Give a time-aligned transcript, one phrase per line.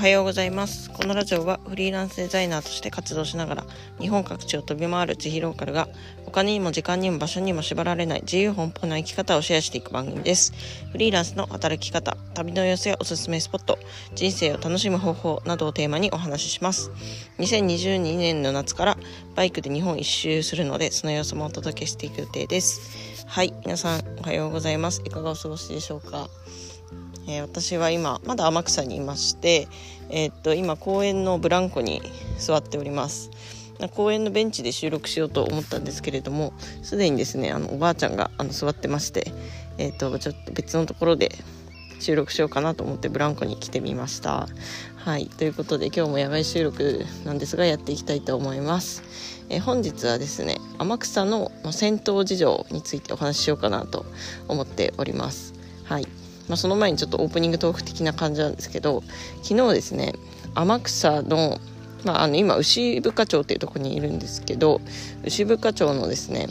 [0.00, 0.90] はようございます。
[0.90, 3.64] このラジオはフリーランスデザイナーとして活動しながら
[4.00, 5.88] 日本各地を飛び回る地ヒローカルが
[6.24, 10.54] お金にも時間にも場所にも縛られない自由奔放な生き方をシェアしていく番組です。
[10.90, 13.78] フリーランスの働き方旅の様子やおすすめスポット
[14.14, 16.90] 人生を楽しむ方法などをテーマにお話しします。
[17.38, 18.96] 2022年の夏から
[19.34, 23.26] バイクで日本一周するのでその様子もお届けしていく予定です。
[23.26, 25.02] はい皆さんおはようございます。
[25.04, 26.30] いかがお過ごしでしょうか？
[27.30, 29.68] えー、私は今まだ天草にいまして、
[30.08, 32.02] えー、っと今公園のブランコに
[32.38, 33.30] 座っております。
[33.94, 36.52] 公園のベンチで収録しようと思ったんですけれども
[36.82, 39.32] すでにですねあのおばあちゃんがあの座ってまして、
[39.78, 41.30] えー、っとちょっと別のところで
[41.98, 44.48] 収録しようかなと思ってブランコに来てみました。
[44.96, 49.02] はいということで今日も野外収録なんですがやっていきたいと思います。
[49.48, 54.04] え本日はですね天草の戦闘事情についてお話ししようかなと
[54.48, 55.54] 思っております。
[55.84, 56.19] はい。
[56.50, 59.02] まあ、その前にちょっとオープニングトーク的な感じなんですけど
[59.42, 60.12] 昨日ですね
[60.54, 61.58] 天草の,、
[62.04, 64.80] まあ、あの今牛深町っていうとこにいるんですけど
[65.24, 66.48] 牛深町のですね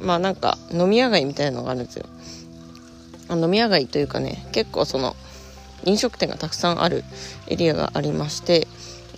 [0.00, 2.04] まあなんか飲み屋街みたいなのがあるんですよ
[3.30, 5.16] 飲み屋街というかね結構その
[5.84, 7.02] 飲食店がたくさんある
[7.48, 8.68] エリアがありまして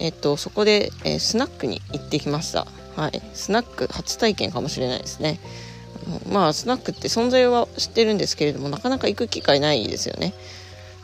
[0.00, 2.66] えっと、そこで、えー、スナックに行ってきました。
[2.96, 3.20] はい。
[3.34, 5.38] スナック初体験かもしれないですね。
[6.30, 10.34] まあスナックって存在は知ってるんですけれどもなかなか行く機会ないですよね。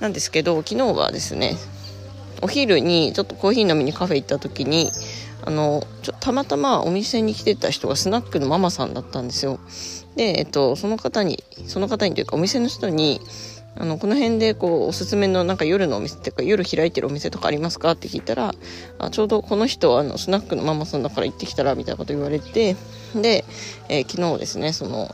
[0.00, 1.56] なんですけど昨日はですね
[2.42, 4.90] お昼にちょっとコーヒー飲みにカフェ行った時に
[5.46, 9.60] あのちょたまたまお店に来てた人がスナックのママさんだったんですよ。
[10.16, 13.20] で、えっと、その方にその方にというかお店の人に
[13.76, 17.92] あのこの辺でこうおすすめのなんか夜のお店っていうか夜開いてるお店とかありますか？
[17.92, 18.54] って聞いたら
[18.98, 22.76] あちょうどこの人はあのスナックのママさんだから行ってきたらみたいなこと言われて
[23.14, 23.44] で、
[23.88, 25.08] えー、昨日ですねその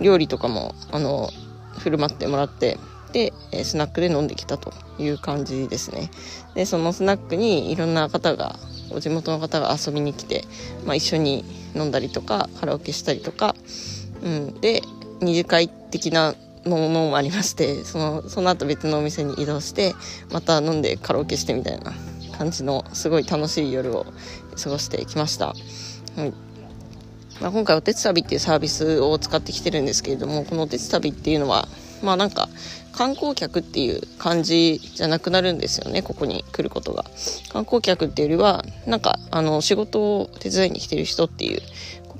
[0.00, 1.30] 料理とかもあの
[1.78, 2.78] 振る舞ってもらって
[3.12, 3.32] で
[3.64, 6.10] スナックで飲んできたという感じですね。
[6.54, 8.56] でそのスナックにいろんな方が
[8.90, 10.44] お地元の方が遊びに来て、
[10.84, 13.54] まあ、一緒に飲んだりとかカラオケしたりとか、
[14.22, 14.82] うん、で
[15.20, 16.34] 二次会的な
[16.64, 19.94] のものもありましてそのその後別のお店に移動して
[20.32, 21.92] また飲んでカラオケしてみたいな
[22.36, 24.06] 感じのすごい楽しい夜を
[24.62, 25.54] 過ごしてきました、は
[26.24, 26.32] い。
[27.40, 31.66] まあ、今回おてつ旅っていうサービスを使ってきてるんですけれどもこのおてつ旅っていうのは
[32.02, 32.48] まあなんか
[32.92, 37.04] 観光客っていう感じじゃなくなるんですよねここに来ることが。
[37.52, 41.60] 観光客っていうよりはなんかあの仕事を手伝いに来てる人っていう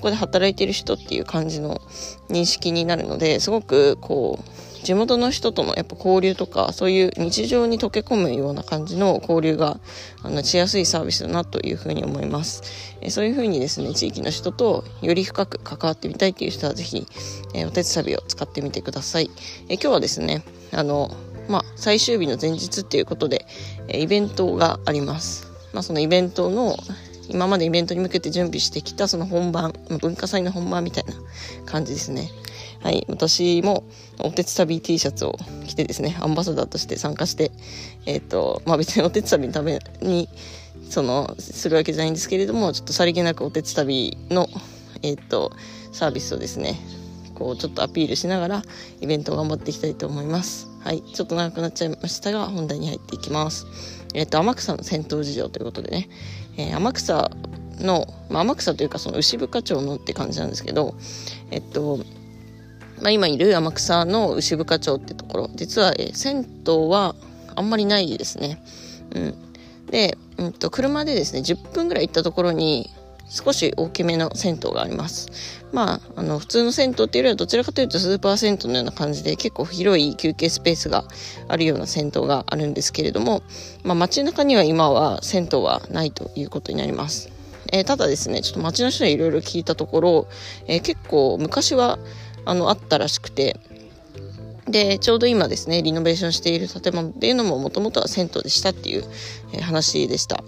[0.03, 1.81] こで働いてる人っていう感じの
[2.29, 9.79] 認識になるのですごくこう地元の人とのやっぱ交流とかそういう日常に溶け込むような感じの交流が
[10.21, 17.07] あのしやすいサービスだなというふうに思いますえそういうふうにですね地域の人とより深く関わってみたいという人はぜひ、
[17.53, 19.31] えお手伝いを使ってみてください
[19.69, 20.43] え今日はですね
[20.73, 21.09] あの
[21.47, 23.45] まあ、最終日の前日っていうことで、
[23.89, 25.51] えイベントがあります。
[25.73, 26.77] まあ、そのイベントの、
[27.29, 31.13] 今までイベントに向けて準備してきたその本番、文化祭の本番みたいな
[31.65, 32.29] 感じですね。
[32.81, 33.05] はい。
[33.07, 33.85] 私も、
[34.19, 37.51] おてつたび T シャツを着てですね、アンバサダーとして参加して、
[38.05, 40.27] えっ、ー、と、まあ別におてつたびのために、
[40.89, 44.49] その、するわけじゃないんですけれども、ちょっとさりげなくおてつたびの、
[45.01, 45.53] えっ、ー、と、
[45.93, 46.75] サービスをですね、
[47.35, 48.63] こう、ちょっとアピールしながら、
[48.99, 50.67] イベントを頑張っていきたいと思います。
[50.81, 51.01] はい。
[51.01, 53.65] ちょっと長くなっちゃいましたが、本題に入っていきます。
[54.13, 56.09] えっ、ー、と、天草の戦闘事情ということでね、
[56.57, 57.31] えー、天草
[57.79, 60.95] の、まあ、天草というかその牛深町のって感じなんですけど、
[61.51, 61.97] えっと、
[63.01, 67.15] まあ、今いる天草の牛深町ってところ、実は、えー、銭湯は
[67.55, 68.63] あんまりないですね。
[69.15, 69.35] うん。
[69.87, 72.89] で、うんと、車でですね、10分ぐらい行ったところに、
[73.33, 75.27] 少し大きめの銭湯があります。
[75.71, 81.03] まあ、あの、普通の銭湯っていうよりはどちらかというとスーパー銭湯のような感じで結構広い休憩スペースが
[81.47, 83.41] あるような銭湯があるんですけれども、
[83.83, 87.31] まあ街中には今は銭湯はないということになります。
[87.71, 90.27] えー、ただですね、ちょっと街の人にいろいろ聞いたところ、
[90.67, 91.97] えー、結構昔は
[92.45, 93.59] あの、あったらしくて、
[94.67, 99.03] で、ちょうど今ですね、リノベーションしている建物っていうのももともとは銭湯でしたっていう、
[99.61, 100.43] 話でした。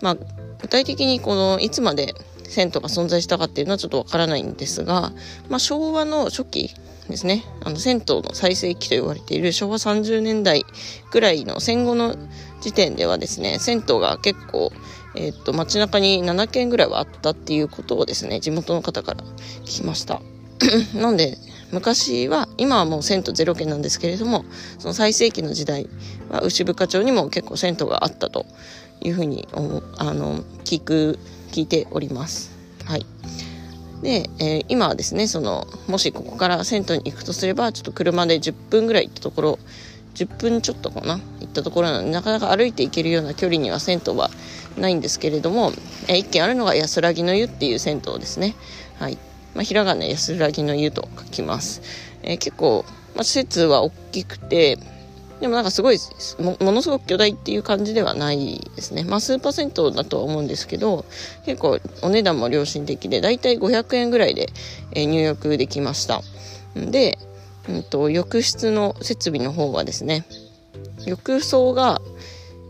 [0.00, 0.16] まあ、
[0.60, 2.14] 具体的にこのいつまで
[2.48, 5.12] 銭湯が存在したかっていうのはちょっとわからないんですが、
[5.48, 6.74] まあ、昭和の初期
[7.08, 7.44] ですね。
[7.64, 10.64] あの銭湯の最盛期と言われている昭和30年代
[11.10, 12.16] ぐらいの戦後の
[12.60, 14.72] 時点ではですね銭湯が結構、
[15.14, 19.24] えー、っと街中に7軒ぐらいはあったっていうことをですね地元の方から
[19.64, 20.20] 聞きました。
[20.94, 21.38] なんで
[21.70, 24.44] 昔は今はもう銭湯0軒なんですけれども
[24.78, 25.88] その最盛期の時代
[26.30, 28.46] は牛深町にも結構銭湯があったと
[29.00, 31.18] いうふうにあの聞く
[31.50, 32.56] 聞いております。
[32.84, 33.06] はい。
[34.02, 39.58] で、えー、今はですねそのもしここから銭湯に行くとすればちょっと車で10分ぐらい行ったところ
[40.14, 44.30] 10分ちょっとかな行ったところなのでなかなか歩いて行けるような距離には銭湯は
[44.76, 45.72] ないんですけれども、
[46.06, 48.54] え1軒あるのが安らぎの湯っていう銭湯ですね
[48.98, 49.18] はい、
[49.54, 51.82] まあ、ひらがな安らぎの湯と書きます、
[52.22, 52.84] えー、結構、
[53.14, 54.78] まあ、施設は大きくて
[55.40, 55.98] でもなんかすごい
[56.38, 59.04] ものすごく巨大っていう感じではないですね。
[59.04, 61.04] まあスーパー銭湯だとは思うんですけど、
[61.44, 64.48] 結構お値段も良心的で、だいたい500円ぐらいで、
[64.92, 66.22] え、入浴できました。
[66.74, 67.18] で、
[67.68, 70.24] うんと、浴室の設備の方はですね、
[71.06, 72.00] 浴槽が、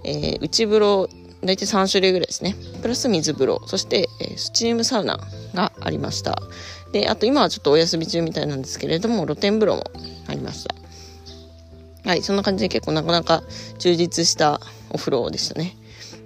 [0.05, 1.09] えー、内風呂、
[1.43, 2.55] 大体3種類ぐらいですね。
[2.83, 5.21] プラス水風呂、そして、え、スチームサウナ
[5.55, 6.43] がありました。
[6.93, 9.85] で、あと今はちょっとお休み中みたいなんですけれども、露天風呂も
[10.27, 10.78] ありました。
[12.05, 13.43] はい、そんな感じで結構なかなか
[13.79, 14.61] 充実した
[14.91, 15.77] お風呂でしたね。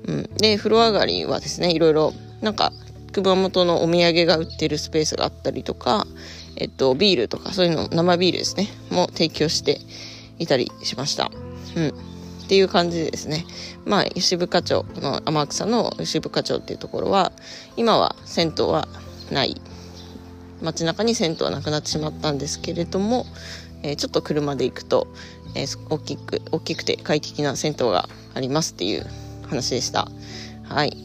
[0.06, 0.30] うん。
[0.36, 2.72] で、風呂上がりはですね、いろいろ、なんか、
[3.12, 6.06] 熊本のお土産が売ってるスペースがあったりとか、
[6.56, 9.80] えっと、ビールとか、そういうの、生ビールですね、も提供して
[10.38, 11.30] いたりしました。
[11.76, 11.88] うん。
[11.88, 11.92] っ
[12.48, 13.46] ていう感じでですね。
[13.84, 17.32] まあ、吉部課長、の天草の吉部課長っていうところは、
[17.76, 18.88] 今は銭湯は
[19.30, 19.60] ない。
[20.60, 23.26] 街中に銭湯はなくなってしまったんですけれども、
[23.82, 25.08] えー、ちょっと車で行くと、
[25.54, 29.06] えー、大きく、大きくて快適な銭湯がありますっていう
[29.48, 30.08] 話でした。
[30.64, 30.96] はい。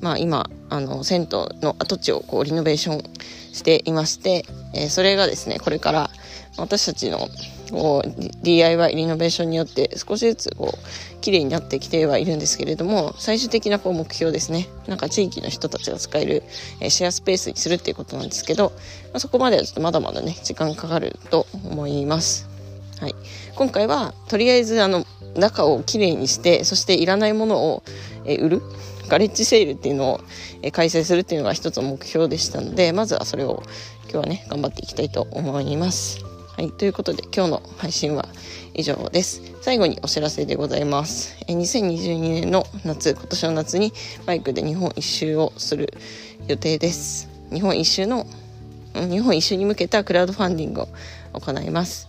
[0.00, 1.28] まあ今、あの、銭湯
[1.60, 3.02] の跡地をこうリノベーション
[3.52, 4.44] していまして、
[4.74, 6.10] えー、それがですね、これから
[6.58, 7.28] 私たちの
[7.70, 16.42] こう DIY リノベーションによって少しずつこう綺麗になってきてはいるんですけれども最終的なこう目標ですねなんか地域の人たちが使える、
[16.80, 22.48] えシェアスペースにするっていうことなんですけど、まあ、そこまではちょっとまだまだね時間かかると思います。
[23.00, 23.14] はい、
[23.56, 25.04] 今回はとりあえずあの
[25.36, 27.82] 中をきれいにしてそしていらないものを、
[28.24, 28.62] え売る？
[29.08, 30.20] ガレッジセールっていうのを、
[30.62, 33.62] え開催するっていうのが一つの目標でしたのでまずはそれを
[34.04, 36.35] 今日はね頑張っていきたいと思います。
[36.56, 38.26] はい、ということで今日の配信は
[38.72, 39.42] 以上です。
[39.60, 41.36] 最後にお知らせでございます。
[41.46, 43.92] え2022年の夏、今年の夏に
[44.24, 45.92] バイクで日本一周をする
[46.48, 47.28] 予定です。
[47.52, 48.26] 日本一周の、
[48.94, 50.88] 日本一周に向けたクラウドファンディングを
[51.34, 52.08] 行います。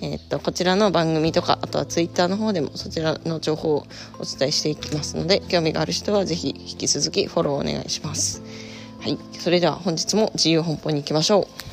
[0.00, 3.86] え、っと、こちらの番組とか、あとはツイッターの方でもそちらの情報を
[4.18, 8.40] お伝えしていきますので、興味がある人はぜひ引き続きフォローお願いします。
[9.00, 9.18] はい。
[9.38, 11.71] それでは本日も自由奔放に行きましょう。